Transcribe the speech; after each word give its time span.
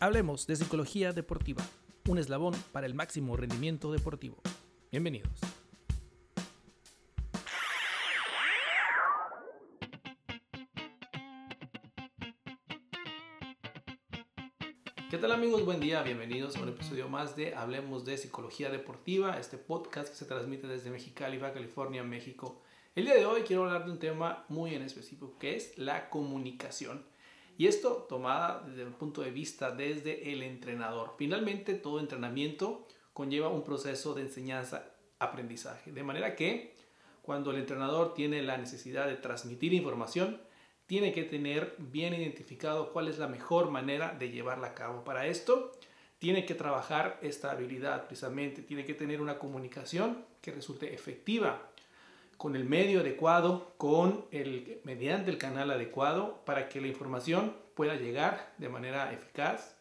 Hablemos 0.00 0.46
de 0.46 0.54
psicología 0.54 1.12
deportiva, 1.12 1.64
un 2.06 2.18
eslabón 2.18 2.54
para 2.70 2.86
el 2.86 2.94
máximo 2.94 3.36
rendimiento 3.36 3.90
deportivo. 3.90 4.36
Bienvenidos. 4.92 5.40
¿Qué 15.10 15.18
tal 15.18 15.32
amigos? 15.32 15.64
Buen 15.64 15.80
día, 15.80 16.00
bienvenidos 16.04 16.54
a 16.54 16.60
un 16.60 16.68
episodio 16.68 17.08
más 17.08 17.34
de 17.34 17.56
Hablemos 17.56 18.04
de 18.04 18.18
Psicología 18.18 18.70
Deportiva, 18.70 19.36
este 19.36 19.58
podcast 19.58 20.10
que 20.10 20.14
se 20.14 20.26
transmite 20.26 20.68
desde 20.68 20.90
Mexicali, 20.90 21.38
Baja 21.38 21.54
California, 21.54 22.04
México. 22.04 22.62
El 22.94 23.06
día 23.06 23.16
de 23.16 23.26
hoy 23.26 23.42
quiero 23.42 23.64
hablar 23.64 23.84
de 23.84 23.90
un 23.90 23.98
tema 23.98 24.44
muy 24.48 24.76
en 24.76 24.82
específico, 24.82 25.36
que 25.40 25.56
es 25.56 25.76
la 25.76 26.08
comunicación. 26.08 27.04
Y 27.58 27.66
esto 27.66 28.06
tomada 28.08 28.62
desde 28.64 28.82
el 28.82 28.92
punto 28.92 29.20
de 29.20 29.32
vista 29.32 29.72
desde 29.72 30.32
el 30.32 30.44
entrenador. 30.44 31.14
Finalmente, 31.18 31.74
todo 31.74 31.98
entrenamiento 31.98 32.86
conlleva 33.12 33.48
un 33.48 33.64
proceso 33.64 34.14
de 34.14 34.22
enseñanza-aprendizaje. 34.22 35.90
De 35.90 36.04
manera 36.04 36.36
que 36.36 36.76
cuando 37.20 37.50
el 37.50 37.58
entrenador 37.58 38.14
tiene 38.14 38.42
la 38.42 38.56
necesidad 38.56 39.08
de 39.08 39.16
transmitir 39.16 39.74
información, 39.74 40.40
tiene 40.86 41.12
que 41.12 41.24
tener 41.24 41.74
bien 41.78 42.14
identificado 42.14 42.92
cuál 42.92 43.08
es 43.08 43.18
la 43.18 43.26
mejor 43.26 43.72
manera 43.72 44.14
de 44.16 44.30
llevarla 44.30 44.68
a 44.68 44.74
cabo. 44.74 45.02
Para 45.02 45.26
esto, 45.26 45.72
tiene 46.20 46.46
que 46.46 46.54
trabajar 46.54 47.18
esta 47.22 47.50
habilidad 47.50 48.06
precisamente, 48.06 48.62
tiene 48.62 48.84
que 48.84 48.94
tener 48.94 49.20
una 49.20 49.40
comunicación 49.40 50.24
que 50.40 50.52
resulte 50.52 50.94
efectiva 50.94 51.70
con 52.38 52.56
el 52.56 52.64
medio 52.64 53.00
adecuado, 53.00 53.74
con 53.76 54.24
el, 54.30 54.80
mediante 54.84 55.30
el 55.30 55.36
canal 55.36 55.70
adecuado 55.70 56.42
para 56.46 56.70
que 56.70 56.80
la 56.80 56.86
información 56.86 57.54
pueda 57.74 57.96
llegar 57.96 58.54
de 58.56 58.70
manera 58.70 59.12
eficaz, 59.12 59.76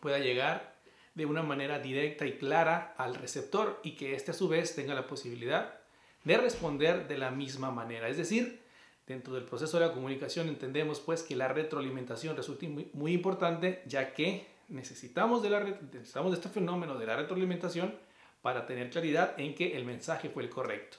pueda 0.00 0.18
llegar 0.18 0.74
de 1.14 1.26
una 1.26 1.42
manera 1.42 1.78
directa 1.78 2.26
y 2.26 2.38
clara 2.38 2.94
al 2.98 3.14
receptor 3.14 3.78
y 3.84 3.92
que 3.92 4.16
éste 4.16 4.32
a 4.32 4.34
su 4.34 4.48
vez 4.48 4.74
tenga 4.74 4.94
la 4.94 5.06
posibilidad 5.06 5.78
de 6.24 6.36
responder 6.36 7.06
de 7.06 7.18
la 7.18 7.30
misma 7.30 7.70
manera. 7.70 8.08
Es 8.08 8.16
decir, 8.16 8.66
Dentro 9.06 9.34
del 9.34 9.44
proceso 9.44 9.78
de 9.78 9.86
la 9.86 9.92
comunicación 9.92 10.48
entendemos 10.48 10.98
pues 10.98 11.22
que 11.22 11.36
la 11.36 11.46
retroalimentación 11.46 12.36
resulta 12.36 12.66
muy, 12.92 13.12
importante 13.12 13.82
ya 13.86 14.12
que 14.12 14.44
necesitamos 14.68 15.44
de, 15.44 15.50
la, 15.50 15.60
necesitamos 15.60 16.32
de 16.32 16.38
este 16.38 16.48
fenómeno 16.48 16.98
de 16.98 17.06
la 17.06 17.14
retroalimentación 17.14 17.94
para 18.42 18.66
tener 18.66 18.90
claridad 18.90 19.38
en 19.38 19.54
que 19.54 19.76
el 19.76 19.84
mensaje 19.84 20.28
fue 20.28 20.42
el 20.42 20.50
correcto. 20.50 20.98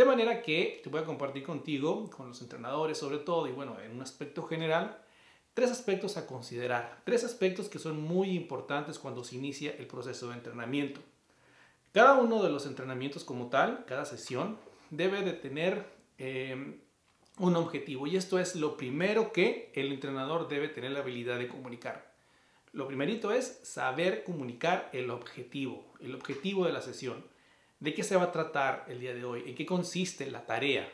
De 0.00 0.06
manera 0.06 0.40
que 0.40 0.80
te 0.82 0.88
voy 0.88 1.02
a 1.02 1.04
compartir 1.04 1.42
contigo, 1.42 2.08
con 2.08 2.28
los 2.28 2.40
entrenadores 2.40 2.96
sobre 2.96 3.18
todo 3.18 3.46
y 3.46 3.52
bueno, 3.52 3.78
en 3.84 3.92
un 3.92 4.00
aspecto 4.00 4.44
general, 4.44 4.98
tres 5.52 5.70
aspectos 5.70 6.16
a 6.16 6.26
considerar, 6.26 7.02
tres 7.04 7.22
aspectos 7.22 7.68
que 7.68 7.78
son 7.78 8.00
muy 8.00 8.30
importantes 8.30 8.98
cuando 8.98 9.24
se 9.24 9.36
inicia 9.36 9.72
el 9.72 9.86
proceso 9.86 10.28
de 10.30 10.36
entrenamiento. 10.36 11.02
Cada 11.92 12.14
uno 12.14 12.42
de 12.42 12.48
los 12.48 12.64
entrenamientos 12.64 13.24
como 13.24 13.50
tal, 13.50 13.84
cada 13.84 14.06
sesión, 14.06 14.56
debe 14.88 15.20
de 15.20 15.34
tener 15.34 15.84
eh, 16.16 16.78
un 17.36 17.56
objetivo. 17.56 18.06
Y 18.06 18.16
esto 18.16 18.38
es 18.38 18.56
lo 18.56 18.78
primero 18.78 19.34
que 19.34 19.70
el 19.74 19.92
entrenador 19.92 20.48
debe 20.48 20.68
tener 20.68 20.92
la 20.92 21.00
habilidad 21.00 21.38
de 21.38 21.48
comunicar. 21.48 22.10
Lo 22.72 22.86
primerito 22.86 23.32
es 23.32 23.60
saber 23.64 24.24
comunicar 24.24 24.88
el 24.94 25.10
objetivo, 25.10 25.92
el 26.00 26.14
objetivo 26.14 26.64
de 26.64 26.72
la 26.72 26.80
sesión. 26.80 27.22
¿De 27.80 27.94
qué 27.94 28.02
se 28.02 28.14
va 28.14 28.24
a 28.24 28.32
tratar 28.32 28.84
el 28.88 29.00
día 29.00 29.14
de 29.14 29.24
hoy? 29.24 29.44
¿En 29.46 29.54
qué 29.54 29.64
consiste 29.64 30.30
la 30.30 30.44
tarea? 30.44 30.86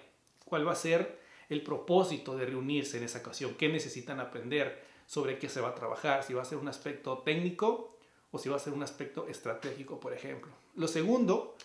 ¿Cuál 0.44 0.66
va 0.66 0.70
a 0.70 0.76
ser 0.76 1.18
el 1.48 1.60
propósito 1.62 2.36
de 2.36 2.46
reunirse 2.46 2.96
en 2.96 3.02
esa 3.02 3.18
ocasión? 3.18 3.54
¿Qué 3.58 3.68
necesitan 3.68 4.20
aprender? 4.20 4.84
¿Sobre 5.04 5.36
qué 5.40 5.48
se 5.48 5.60
va 5.60 5.70
a 5.70 5.74
trabajar? 5.74 6.22
Si 6.22 6.32
va 6.32 6.42
a 6.42 6.44
ser 6.44 6.58
un 6.58 6.68
aspecto 6.68 7.18
técnico 7.18 7.96
o 8.30 8.38
si 8.38 8.48
va 8.48 8.54
a 8.54 8.60
ser 8.60 8.72
un 8.72 8.84
aspecto 8.84 9.26
estratégico, 9.26 9.98
por 9.98 10.12
ejemplo. 10.12 10.52
Lo 10.76 10.86
segundo 10.86 11.56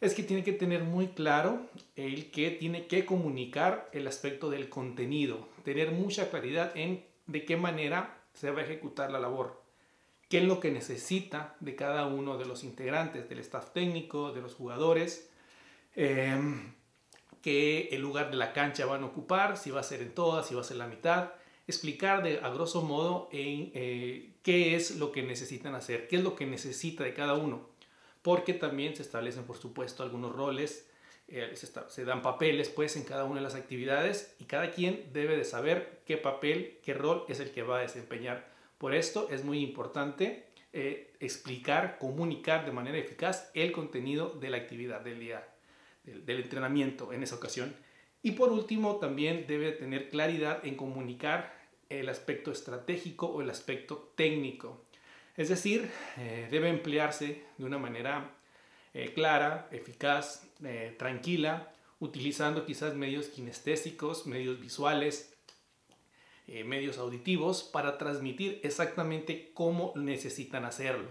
es 0.00 0.12
que 0.12 0.24
tiene 0.24 0.42
que 0.42 0.52
tener 0.52 0.82
muy 0.82 1.06
claro 1.06 1.60
el 1.94 2.32
que 2.32 2.50
tiene 2.50 2.88
que 2.88 3.06
comunicar 3.06 3.88
el 3.92 4.08
aspecto 4.08 4.50
del 4.50 4.68
contenido, 4.68 5.46
tener 5.64 5.92
mucha 5.92 6.30
claridad 6.30 6.76
en 6.76 7.04
de 7.28 7.44
qué 7.44 7.56
manera 7.56 8.18
se 8.32 8.50
va 8.50 8.60
a 8.60 8.64
ejecutar 8.64 9.12
la 9.12 9.20
labor, 9.20 9.62
qué 10.34 10.40
es 10.40 10.48
lo 10.48 10.58
que 10.58 10.72
necesita 10.72 11.54
de 11.60 11.76
cada 11.76 12.06
uno 12.06 12.36
de 12.36 12.44
los 12.44 12.64
integrantes, 12.64 13.28
del 13.28 13.38
staff 13.38 13.70
técnico, 13.72 14.32
de 14.32 14.42
los 14.42 14.56
jugadores, 14.56 15.30
em, 15.94 16.74
qué 17.40 17.90
el 17.92 18.00
lugar 18.00 18.32
de 18.32 18.36
la 18.36 18.52
cancha 18.52 18.84
van 18.84 19.04
a 19.04 19.06
ocupar, 19.06 19.56
si 19.56 19.70
va 19.70 19.78
a 19.78 19.84
ser 19.84 20.02
en 20.02 20.12
todas, 20.12 20.48
si 20.48 20.56
va 20.56 20.62
a 20.62 20.64
ser 20.64 20.78
la 20.78 20.88
mitad, 20.88 21.30
explicar 21.68 22.24
de, 22.24 22.40
a 22.40 22.48
grosso 22.48 22.82
modo 22.82 23.28
en, 23.30 23.70
eh, 23.74 24.34
qué 24.42 24.74
es 24.74 24.96
lo 24.96 25.12
que 25.12 25.22
necesitan 25.22 25.76
hacer, 25.76 26.08
qué 26.08 26.16
es 26.16 26.24
lo 26.24 26.34
que 26.34 26.46
necesita 26.46 27.04
de 27.04 27.14
cada 27.14 27.34
uno 27.34 27.72
porque 28.22 28.54
también 28.54 28.96
se 28.96 29.02
establecen, 29.02 29.44
por 29.44 29.58
supuesto, 29.58 30.02
algunos 30.02 30.34
roles, 30.34 30.88
eh, 31.28 31.54
se, 31.54 32.04
dan 32.04 32.22
papeles 32.22 32.70
pues 32.70 32.96
en 32.96 33.04
cada 33.04 33.24
una 33.24 33.36
de 33.36 33.42
las 33.42 33.54
actividades 33.54 34.34
y 34.40 34.46
cada 34.46 34.72
quien 34.72 35.12
debe 35.12 35.36
de 35.36 35.44
saber 35.44 36.00
qué 36.06 36.16
papel, 36.16 36.80
qué 36.82 36.92
rol 36.92 37.24
es 37.28 37.38
el 37.38 37.52
que 37.52 37.62
va 37.62 37.78
a 37.78 37.82
desempeñar. 37.82 38.53
Por 38.78 38.94
esto 38.94 39.28
es 39.30 39.44
muy 39.44 39.60
importante 39.60 40.44
eh, 40.72 41.12
explicar, 41.20 41.98
comunicar 41.98 42.66
de 42.66 42.72
manera 42.72 42.98
eficaz 42.98 43.48
el 43.54 43.70
contenido 43.70 44.30
de 44.30 44.50
la 44.50 44.56
actividad 44.56 45.02
del 45.02 45.20
día, 45.20 45.46
del, 46.02 46.40
entrenamiento 46.40 47.12
en 47.12 47.22
esa 47.22 47.36
ocasión. 47.36 47.74
Y 48.22 48.32
por 48.32 48.50
último, 48.50 48.96
también 48.96 49.46
debe 49.46 49.70
tener 49.70 50.10
claridad 50.10 50.66
en 50.66 50.74
comunicar 50.74 51.54
el 51.88 52.08
aspecto 52.08 52.50
estratégico 52.50 53.26
o 53.26 53.40
el 53.40 53.50
aspecto 53.50 54.12
técnico. 54.16 54.84
Es 55.36 55.48
decir, 55.48 55.88
eh, 56.18 56.48
debe 56.50 56.70
emplearse 56.70 57.44
de 57.56 57.64
una 57.64 57.78
manera 57.78 58.32
eh, 58.94 59.12
clara, 59.14 59.68
eficaz, 59.70 60.48
tranquila, 60.98 61.72
utilizando 62.00 62.66
quizás 62.66 62.94
medios 62.94 63.28
kinestésicos, 63.28 64.26
medios 64.26 64.60
visuales, 64.60 65.33
medios 66.46 66.98
auditivos 66.98 67.62
para 67.62 67.96
transmitir 67.96 68.60
exactamente 68.62 69.50
cómo 69.54 69.92
necesitan 69.96 70.64
hacerlo. 70.64 71.08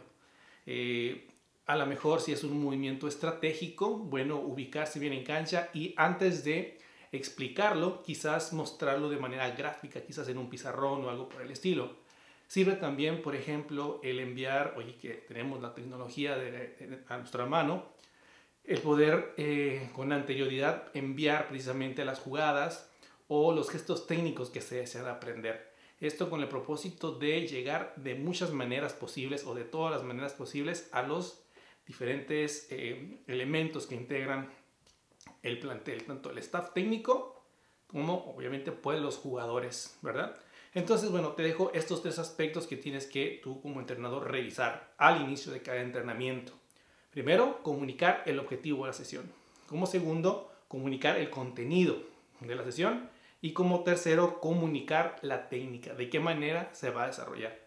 a 1.65 1.75
lo 1.75 1.85
mejor 1.85 2.21
si 2.21 2.31
es 2.33 2.43
un 2.43 2.63
movimiento 2.63 3.07
estratégico, 3.07 3.97
bueno, 3.97 4.37
ubicarse 4.37 4.99
bien 4.99 5.13
en 5.13 5.23
cancha 5.23 5.69
y 5.73 5.93
antes 5.97 6.43
de 6.43 6.77
explicarlo, 7.11 8.03
quizás 8.03 8.53
mostrarlo 8.53 9.09
de 9.09 9.17
manera 9.17 9.49
gráfica, 9.51 10.01
quizás 10.01 10.27
en 10.27 10.37
un 10.37 10.49
pizarrón 10.49 11.05
o 11.05 11.09
algo 11.09 11.29
por 11.29 11.41
el 11.41 11.51
estilo 11.51 12.03
Sirve 12.53 12.75
también, 12.75 13.23
por 13.23 13.35
ejemplo, 13.35 13.99
el 14.03 14.19
enviar, 14.19 14.75
oye, 14.77 14.93
que 14.95 15.09
tenemos 15.27 15.59
la 15.59 15.73
tecnología 15.73 16.37
a 17.09 17.17
nuestra 17.17 17.47
mano, 17.47 17.85
el 18.63 18.79
poder 18.79 19.33
eh, 19.37 19.89
con 19.95 20.13
anterioridad 20.13 20.83
enviar 20.93 21.47
precisamente 21.47 22.05
las 22.05 22.19
jugadas 22.19 22.91
o 23.35 23.51
los 23.51 23.71
gestos 23.71 24.05
técnicos 24.05 24.51
que 24.51 24.61
se 24.61 24.75
desean 24.75 25.07
aprender. 25.07 25.73
Esto 25.99 26.29
con 26.29 26.41
el 26.41 26.47
propósito 26.47 27.13
de 27.13 27.47
llegar 27.47 27.95
de 27.95 28.13
muchas 28.13 28.51
maneras 28.51 28.93
posibles 28.93 29.47
o 29.47 29.55
de 29.55 29.63
todas 29.63 29.91
las 29.91 30.03
maneras 30.03 30.33
posibles 30.33 30.87
a 30.91 31.01
los 31.01 31.43
diferentes 31.87 32.67
eh, 32.69 33.23
elementos 33.25 33.87
que 33.87 33.95
integran 33.95 34.51
el 35.41 35.57
plantel, 35.57 36.03
tanto 36.03 36.29
el 36.29 36.37
staff 36.37 36.73
técnico 36.73 37.43
como 37.87 38.35
obviamente 38.35 38.71
pues 38.71 39.01
los 39.01 39.17
jugadores, 39.17 39.97
¿verdad? 40.03 40.39
Entonces, 40.75 41.09
bueno, 41.09 41.29
te 41.29 41.41
dejo 41.41 41.71
estos 41.73 42.03
tres 42.03 42.19
aspectos 42.19 42.67
que 42.67 42.77
tienes 42.77 43.07
que 43.07 43.39
tú 43.43 43.61
como 43.61 43.79
entrenador 43.79 44.29
revisar 44.29 44.93
al 44.97 45.21
inicio 45.21 45.51
de 45.51 45.63
cada 45.63 45.81
entrenamiento. 45.81 46.53
Primero, 47.09 47.63
comunicar 47.63 48.21
el 48.27 48.37
objetivo 48.37 48.83
de 48.83 48.91
la 48.91 48.93
sesión. 48.93 49.31
Como 49.67 49.87
segundo, 49.87 50.51
comunicar 50.67 51.17
el 51.17 51.31
contenido 51.31 51.97
de 52.39 52.55
la 52.55 52.63
sesión. 52.63 53.09
Y 53.43 53.51
como 53.51 53.83
tercero, 53.83 54.39
comunicar 54.39 55.17
la 55.21 55.49
técnica, 55.49 55.93
de 55.93 56.09
qué 56.09 56.21
manera 56.21 56.69
se 56.71 56.91
va 56.91 57.03
a 57.03 57.07
desarrollar. 57.07 57.59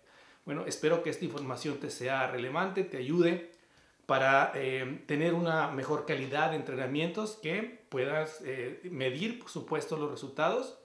Bueno, 0.46 0.64
espero 0.64 1.02
que 1.02 1.10
esta 1.10 1.26
información 1.26 1.76
te 1.76 1.90
sea 1.90 2.28
relevante, 2.28 2.82
te 2.82 2.96
ayude 2.96 3.52
para 4.06 4.52
eh, 4.54 5.02
tener 5.04 5.34
una 5.34 5.68
mejor 5.68 6.06
calidad 6.06 6.52
de 6.52 6.56
entrenamientos, 6.56 7.38
que 7.42 7.84
puedas 7.90 8.40
eh, 8.46 8.80
medir, 8.90 9.38
por 9.38 9.50
supuesto, 9.50 9.98
los 9.98 10.10
resultados 10.10 10.78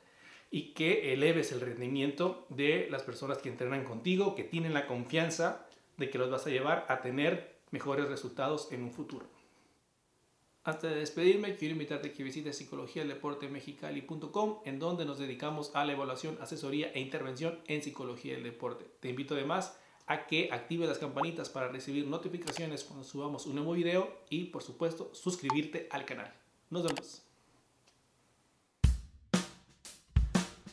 y 0.50 0.74
que 0.74 1.14
eleves 1.14 1.54
el 1.54 1.62
rendimiento 1.62 2.46
de 2.50 2.90
las 2.92 3.04
personas 3.04 3.38
que 3.38 3.48
entrenan 3.48 3.86
contigo, 3.86 4.36
que 4.36 4.44
tienen 4.44 4.74
la 4.74 4.88
confianza 4.88 5.68
de 5.96 6.10
que 6.10 6.18
los 6.18 6.30
vas 6.30 6.46
a 6.48 6.50
llevar 6.50 6.86
a 6.90 7.00
tener 7.00 7.56
mejores 7.70 8.10
resultados 8.10 8.70
en 8.74 8.84
un 8.84 8.92
futuro. 8.92 9.26
Antes 10.64 10.92
de 10.92 10.98
despedirme, 10.98 11.56
quiero 11.56 11.74
invitarte 11.74 12.10
a 12.10 12.14
que 12.14 12.24
visites 12.24 12.56
psicologiadeldeportemexicali.com, 12.56 14.60
en 14.64 14.78
donde 14.78 15.06
nos 15.06 15.18
dedicamos 15.18 15.72
a 15.74 15.84
la 15.86 15.94
evaluación, 15.94 16.38
asesoría 16.40 16.92
e 16.94 17.00
intervención 17.00 17.58
en 17.66 17.82
psicología 17.82 18.34
del 18.34 18.44
deporte. 18.44 18.86
Te 19.00 19.10
invito 19.10 19.34
además 19.34 19.76
a 20.06 20.28
que 20.28 20.50
actives 20.52 20.88
las 20.88 21.00
campanitas 21.00 21.50
para 21.50 21.70
recibir 21.70 22.06
notificaciones 22.06 22.84
cuando 22.84 23.04
subamos 23.04 23.48
un 23.48 23.56
nuevo 23.56 23.74
video 23.74 24.20
y, 24.30 24.44
por 24.46 24.62
supuesto, 24.62 25.10
suscribirte 25.16 25.88
al 25.90 26.06
canal. 26.06 26.32
Nos 26.70 26.84
vemos. 26.84 27.24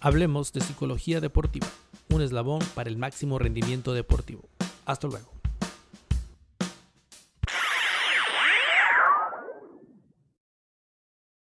Hablemos 0.00 0.52
de 0.52 0.60
psicología 0.60 1.20
deportiva. 1.20 1.66
un 2.10 2.22
eslabón 2.22 2.60
para 2.74 2.90
el 2.90 2.98
máximo 2.98 3.38
rendimiento 3.38 3.94
deportivo. 3.94 4.42
Hasta 4.84 5.08
luego. 5.08 5.37